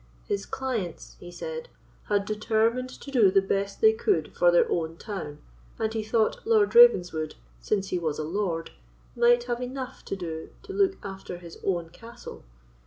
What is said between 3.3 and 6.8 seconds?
best they could for their own town, and he thought Lord